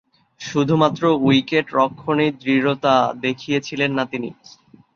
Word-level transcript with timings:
শুধুমাত্র 0.41 1.03
উইকেট-রক্ষণেই 1.21 2.31
দৃঢ়তা 2.39 2.95
দেখিয়েছিলেন 3.21 3.91
না 3.93 4.03
তিনি। 4.05 4.29